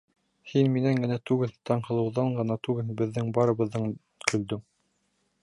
[0.51, 3.87] Һин минән генә түгел, Таңһылыуҙан ғына түгел, беҙҙең барыбыҙҙан
[4.33, 4.67] көлдөң!